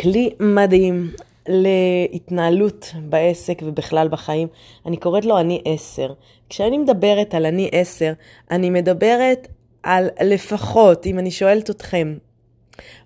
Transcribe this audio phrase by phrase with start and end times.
[0.00, 1.10] כלי מדהים
[1.48, 4.48] להתנהלות בעסק ובכלל בחיים.
[4.86, 6.12] אני קוראת לו אני עשר.
[6.48, 8.12] כשאני מדברת על אני עשר,
[8.50, 9.48] אני מדברת
[9.82, 12.16] על לפחות, אם אני שואלת אתכם,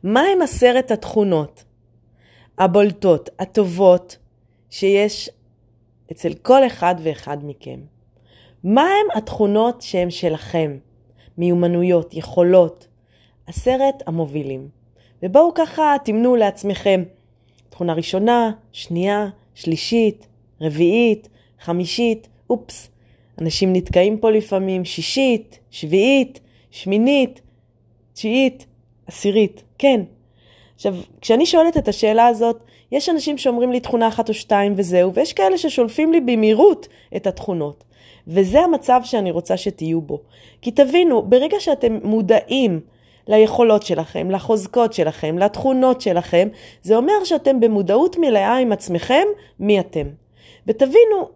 [0.03, 1.65] מה הם עשרת התכונות
[2.59, 4.17] הבולטות, הטובות,
[4.71, 5.31] שיש
[6.13, 7.81] אצל כל אחד ואחד מכם?
[8.65, 10.79] מה הם התכונות שהן שלכם?
[11.39, 12.89] מיומנויות, יכולות,
[13.47, 14.80] עשרת המובילים.
[15.23, 17.03] ובואו ככה תמנו לעצמכם
[17.71, 20.27] תכונה ראשונה, שנייה, שלישית,
[20.61, 21.29] רביעית,
[21.61, 22.89] חמישית, אופס.
[23.41, 27.41] אנשים נתקעים פה לפעמים, שישית, שביעית, שמינית,
[28.13, 28.67] תשיעית,
[29.07, 30.01] עשירית, כן.
[30.75, 35.15] עכשיו, כשאני שואלת את השאלה הזאת, יש אנשים שאומרים לי תכונה אחת או שתיים וזהו,
[35.15, 37.85] ויש כאלה ששולפים לי במהירות את התכונות.
[38.27, 40.21] וזה המצב שאני רוצה שתהיו בו.
[40.63, 42.81] כי תבינו, ברגע שאתם מודעים
[43.31, 46.49] ליכולות שלכם, לחוזקות שלכם, לתכונות שלכם,
[46.83, 49.27] זה אומר שאתם במודעות מלאה עם עצמכם
[49.61, 50.07] מי אתם.
[50.67, 51.29] ותבינו,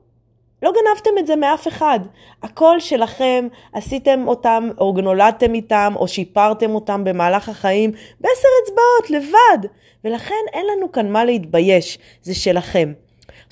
[0.63, 2.01] לא גנבתם את זה מאף אחד.
[2.43, 9.69] הכל שלכם, עשיתם אותם, או נולדתם איתם, או שיפרתם אותם במהלך החיים, בעשר אצבעות, לבד.
[10.05, 12.93] ולכן אין לנו כאן מה להתבייש, זה שלכם.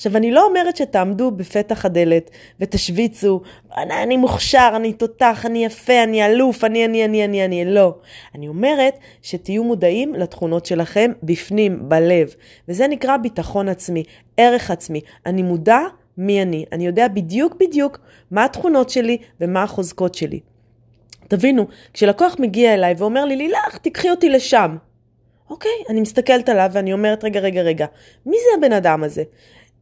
[0.03, 3.41] עכשיו, אני לא אומרת שתעמדו בפתח הדלת ותשוויצו,
[3.77, 7.94] אני, אני מוכשר, אני תותח, אני יפה, אני אלוף, אני, אני, אני, אני, אני, לא.
[8.34, 12.34] אני אומרת שתהיו מודעים לתכונות שלכם בפנים, בלב.
[12.69, 14.05] וזה נקרא ביטחון עצמי,
[14.36, 15.00] ערך עצמי.
[15.27, 15.81] אני מודע
[16.19, 16.64] מי אני.
[16.72, 17.98] אני יודע בדיוק בדיוק
[18.31, 20.41] מה התכונות שלי ומה החוזקות שלי.
[21.28, 24.77] תבינו, כשלקוח מגיע אליי ואומר לי, לילך, תיקחי אותי לשם.
[25.50, 27.87] אוקיי, אני מסתכלת עליו ואני אומרת, רגע, רגע, רגע,
[28.27, 29.22] מי זה הבן אדם הזה?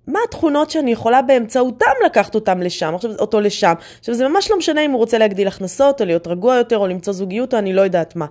[0.06, 3.72] מה התכונות שאני יכולה באמצעותם לקחת אותם לשם, עכשיו, אותו לשם.
[3.98, 6.86] עכשיו, זה ממש לא משנה אם הוא רוצה להגדיל הכנסות, או להיות רגוע יותר, או
[6.86, 8.26] למצוא זוגיות, או אני לא יודעת מה.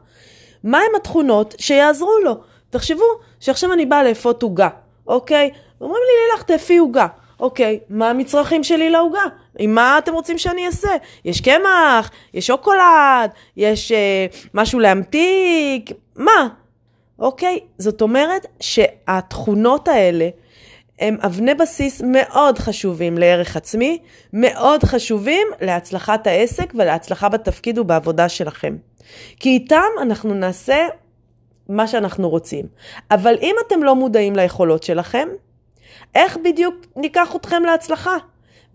[0.64, 2.38] מה הם התכונות שיעזרו לו?
[2.70, 3.04] תחשבו
[3.40, 4.70] שעכשיו אני באה לאפות עוגה,
[5.08, 5.50] אוקיי?
[5.82, 7.08] אומרים לי, לילך, תאפי עוגה.
[7.40, 9.24] אוקיי, מה המצרכים שלי לעוגה?
[9.60, 10.90] עם מה אתם רוצים שאני אעשה?
[11.26, 16.48] יש קמח, יש שוקולד, יש אה, משהו להמתיק, מה?
[17.20, 17.60] אוקיי?
[17.78, 20.30] זאת אומרת שהתכונות האלה
[21.00, 24.00] הם אבני בסיס מאוד חשובים לערך עצמי,
[24.34, 28.78] מאוד חשובים להצלחת העסק ולהצלחה בתפקיד ובעבודה שלכם.
[29.40, 30.88] כי איתם אנחנו נעשה
[31.70, 32.66] מה שאנחנו רוצים.
[33.12, 35.28] אבל אם אתם לא מודעים ליכולות שלכם,
[36.16, 38.16] איך בדיוק ניקח אתכם להצלחה?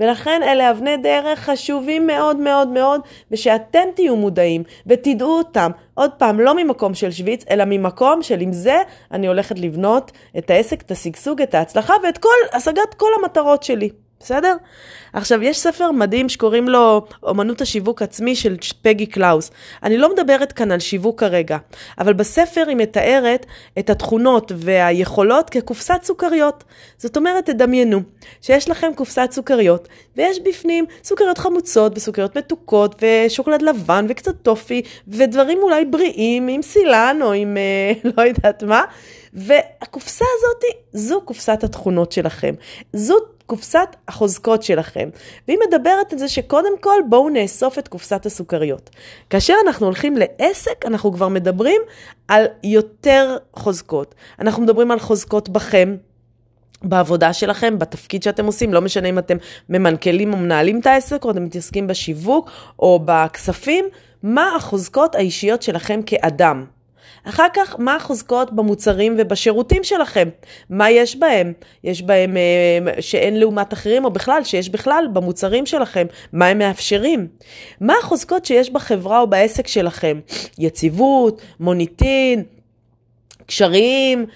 [0.01, 3.01] ולכן אלה אבני דרך חשובים מאוד מאוד מאוד,
[3.31, 5.71] ושאתם תהיו מודעים ותדעו אותם.
[5.95, 10.51] עוד פעם, לא ממקום של שוויץ, אלא ממקום של עם זה אני הולכת לבנות את
[10.51, 14.04] העסק, את השגשוג, את ההצלחה ואת כל, השגת כל המטרות שלי.
[14.25, 14.57] בסדר?
[15.13, 19.51] עכשיו, יש ספר מדהים שקוראים לו אומנות השיווק עצמי של פגי קלאוס.
[19.83, 21.59] אני לא מדברת כאן על שיווק כרגע,
[21.99, 23.47] אבל בספר היא מתארת
[23.79, 26.65] את התכונות והיכולות כקופסת סוכריות.
[26.99, 28.01] זאת אומרת, תדמיינו
[28.41, 35.59] שיש לכם קופסת סוכריות, ויש בפנים סוכריות חמוצות וסוכריות מתוקות ושוקולד לבן וקצת טופי, ודברים
[35.63, 38.85] אולי בריאים עם סילן או עם אה, לא יודעת מה.
[39.35, 42.55] והקופסה הזאת, זו קופסת התכונות שלכם.
[42.93, 45.09] זו קופסת החוזקות שלכם.
[45.49, 48.91] והיא מדברת על זה שקודם כל בואו נאסוף את קופסת הסוכריות.
[49.31, 51.81] כאשר אנחנו הולכים לעסק, אנחנו כבר מדברים
[52.29, 54.15] על יותר חוזקות.
[54.39, 55.97] אנחנו מדברים על חוזקות בכם.
[56.83, 59.37] בעבודה שלכם, בתפקיד שאתם עושים, לא משנה אם אתם
[59.69, 63.85] ממנכ"לים או מנהלים את העסק, או אתם מתעסקים בשיווק או בכספים,
[64.23, 66.65] מה החוזקות האישיות שלכם כאדם.
[67.25, 70.29] אחר כך, מה החוזקות במוצרים ובשירותים שלכם?
[70.71, 71.53] מה יש בהם?
[71.85, 76.07] יש בהם אה, שאין לעומת אחרים, או בכלל, שיש בכלל במוצרים שלכם?
[76.33, 77.27] מה הם מאפשרים?
[77.81, 80.21] מה החוזקות שיש בחברה או בעסק שלכם?
[80.59, 82.43] יציבות, מוניטין,
[83.47, 84.27] קשרים,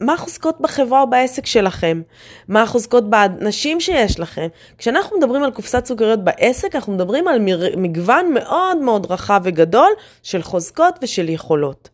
[0.00, 2.02] מה החוזקות בחברה או בעסק שלכם?
[2.48, 4.46] מה החוזקות באנשים שיש לכם?
[4.78, 7.40] כשאנחנו מדברים על קופסת סוכריות בעסק, אנחנו מדברים על
[7.76, 9.90] מגוון מאוד מאוד רחב וגדול
[10.22, 11.88] של חוזקות ושל יכולות.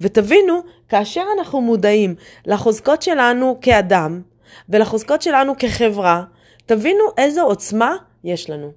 [0.00, 2.14] ותבינו, כאשר אנחנו מודעים
[2.46, 4.20] לחוזקות שלנו כאדם
[4.68, 6.22] ולחוזקות שלנו כחברה,
[6.66, 8.72] תבינו איזו עוצמה יש לנו.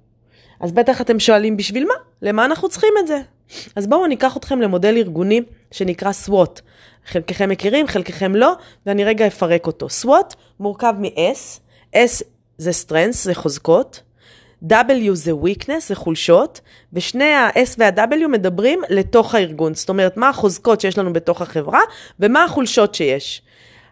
[0.60, 1.94] אז בטח אתם שואלים בשביל מה?
[2.22, 3.20] למה אנחנו צריכים את זה?
[3.76, 6.60] אז בואו ניקח אתכם למודל ארגוני שנקרא SWOT.
[7.06, 8.52] חלקכם מכירים, חלקכם לא,
[8.86, 9.86] ואני רגע אפרק אותו.
[10.02, 11.60] SWOT מורכב מ-S,
[11.94, 12.22] S
[12.58, 14.02] זה strengths, זה חוזקות,
[14.64, 16.60] W זה weakness, זה חולשות,
[16.92, 19.74] ושני ה-S וה-W מדברים לתוך הארגון.
[19.74, 21.80] זאת אומרת, מה החוזקות שיש לנו בתוך החברה,
[22.20, 23.42] ומה החולשות שיש.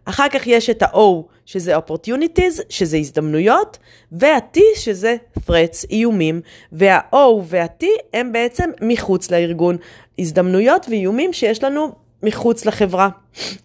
[0.08, 3.78] אחר כך יש את ה-O, שזה opportunities, שזה הזדמנויות,
[4.12, 6.40] וה-T, שזה threats, איומים,
[6.72, 9.76] וה-O וה-T הם בעצם מחוץ לארגון.
[10.18, 11.92] הזדמנויות ואיומים שיש לנו
[12.22, 13.08] מחוץ לחברה.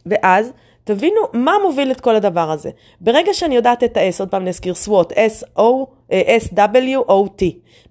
[0.06, 0.52] ואז
[0.84, 2.70] תבינו מה מוביל את כל הדבר הזה.
[3.02, 5.62] ברגע שאני יודעת את ה-S, עוד פעם נזכיר SWOT, S-O,
[6.12, 7.44] S-W-O-T,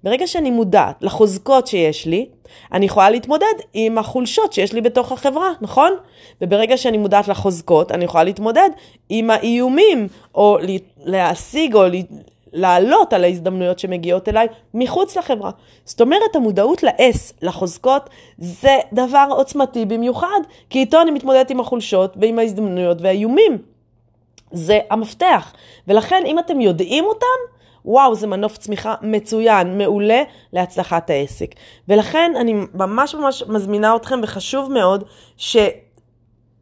[0.03, 2.27] ברגע שאני מודעת לחוזקות שיש לי,
[2.73, 5.93] אני יכולה להתמודד עם החולשות שיש לי בתוך החברה, נכון?
[6.41, 8.71] וברגע שאני מודעת לחוזקות, אני יכולה להתמודד
[9.09, 10.59] עם האיומים, או
[11.05, 11.83] להשיג או
[12.53, 15.51] לעלות על ההזדמנויות שמגיעות אליי מחוץ לחברה.
[15.85, 20.41] זאת אומרת, המודעות ל-S, לחוזקות, זה דבר עוצמתי במיוחד,
[20.71, 23.59] כי איתו אני מתמודדת עם החולשות ועם ההזדמנויות והאיומים.
[24.53, 25.53] זה המפתח.
[25.89, 30.23] ולכן, אם אתם יודעים אותם, וואו, זה מנוף צמיחה מצוין, מעולה
[30.53, 31.55] להצלחת העסק.
[31.89, 35.05] ולכן אני ממש ממש מזמינה אתכם, וחשוב מאוד,
[35.37, 35.57] ש...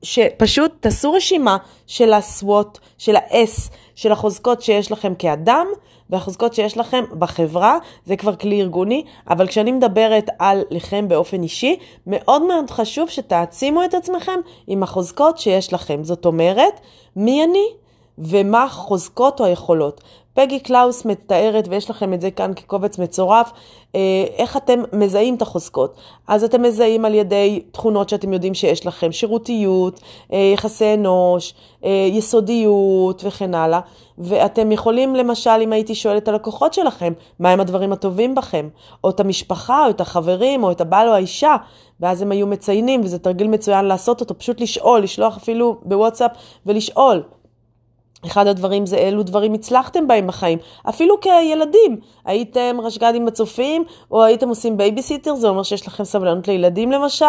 [0.03, 1.57] שפשוט תעשו רשימה
[1.87, 5.67] של ה-SWOT, של ה-S, של החוזקות שיש לכם כאדם
[6.11, 11.77] והחוזקות שיש לכם בחברה, זה כבר כלי ארגוני, אבל כשאני מדברת על לכם באופן אישי,
[12.07, 16.05] מאוד מאוד חשוב שתעצימו את עצמכם עם החוזקות שיש לכם.
[16.05, 16.81] זאת אומרת,
[17.17, 17.67] מי אני
[18.19, 20.01] ומה החוזקות או היכולות.
[20.39, 23.53] פגי קלאוס מתארת, ויש לכם את זה כאן כקובץ מצורף,
[23.95, 24.01] אה,
[24.37, 25.97] איך אתם מזהים את החוזקות.
[26.29, 30.01] אז אתם מזהים על ידי תכונות שאתם יודעים שיש לכם, שירותיות,
[30.33, 31.55] אה, יחסי אנוש,
[31.85, 33.81] אה, יסודיות וכן הלאה.
[34.19, 38.69] ואתם יכולים, למשל, אם הייתי שואלת את הלקוחות שלכם, מהם הדברים הטובים בכם,
[39.05, 41.57] או את המשפחה, או את החברים, או את הבעל או האישה,
[42.01, 46.31] ואז הם היו מציינים, וזה תרגיל מצוין לעשות אותו, פשוט לשאול, לשלוח אפילו בוואטסאפ
[46.67, 47.23] ולשאול.
[48.27, 52.01] אחד הדברים זה אילו דברים הצלחתם בהם בחיים, אפילו כילדים.
[52.25, 57.25] הייתם רשג"דים בצופים, או הייתם עושים בייביסיטר, זה אומר שיש לכם סבלנות לילדים למשל,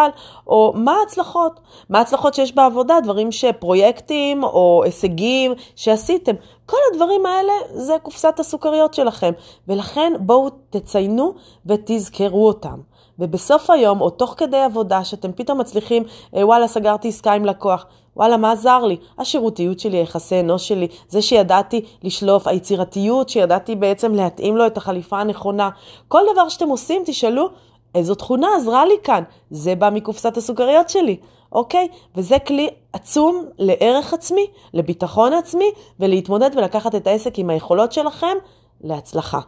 [0.47, 1.59] או מה ההצלחות?
[1.89, 2.99] מה ההצלחות שיש בעבודה?
[3.03, 6.35] דברים שפרויקטים או הישגים שעשיתם.
[6.65, 9.31] כל הדברים האלה זה קופסת הסוכריות שלכם,
[9.67, 11.33] ולכן בואו תציינו
[11.65, 12.79] ותזכרו אותם.
[13.19, 16.03] ובסוף היום, או תוך כדי עבודה, שאתם פתאום מצליחים,
[16.35, 17.85] אה, וואלה, סגרתי עסקה עם לקוח,
[18.15, 18.97] וואלה, מה עזר לי?
[19.17, 25.19] השירותיות שלי, היחסי אנוש שלי, זה שידעתי לשלוף, היצירתיות, שידעתי בעצם להתאים לו את החליפה
[25.19, 25.69] הנכונה.
[26.07, 27.49] כל דבר שאתם עושים, תשאלו,
[27.95, 29.23] איזו תכונה עזרה לי כאן?
[29.51, 31.17] זה בא מקופסת הסוכריות שלי,
[31.51, 31.87] אוקיי?
[32.15, 38.37] וזה כלי עצום לערך עצמי, לביטחון עצמי, ולהתמודד ולקחת את העסק עם היכולות שלכם
[38.83, 39.39] להצלחה.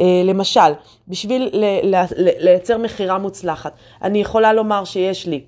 [0.00, 0.72] אה, למשל,
[1.08, 1.50] בשביל
[2.16, 5.44] לייצר מכירה מוצלחת, אני יכולה לומר שיש לי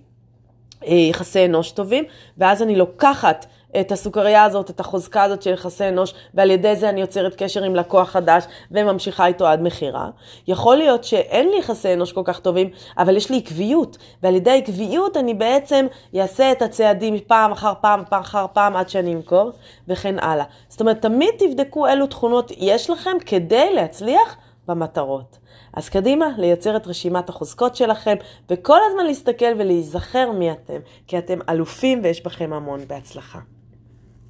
[0.86, 2.04] אה, יחסי אנוש טובים,
[2.38, 3.46] ואז אני לוקחת
[3.80, 7.64] את הסוכריה הזאת, את החוזקה הזאת של יחסי אנוש, ועל ידי זה אני יוצרת קשר
[7.64, 10.10] עם לקוח חדש וממשיכה איתו עד מכירה.
[10.48, 14.58] יכול להיות שאין לי יחסי אנוש כל כך טובים, אבל יש לי עקביות, ועל ידי
[14.58, 15.86] עקביות אני בעצם
[16.16, 19.50] אעשה את הצעדים פעם אחר פעם, פעם אחר פעם, עד שאני אמכור,
[19.88, 20.44] וכן הלאה.
[20.68, 24.36] זאת אומרת, תמיד תבדקו אילו תכונות יש לכם כדי להצליח
[24.68, 25.38] במטרות.
[25.74, 28.14] אז קדימה, לייצר את רשימת החוזקות שלכם,
[28.50, 33.38] וכל הזמן להסתכל ולהיזכר מי אתם, כי אתם אלופים ויש בכם המון בהצלחה.